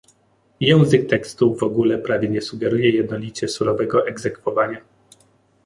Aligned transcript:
Język 0.59 1.09
tekstu 1.09 1.55
w 1.55 1.63
ogóle 1.63 1.97
prawie 1.99 2.29
nie 2.29 2.41
sugeruje 2.41 2.89
jednolicie 2.89 3.47
surowego 3.47 4.07
egzekwowania 4.07 4.81